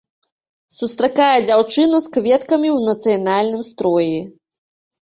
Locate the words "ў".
2.77-2.79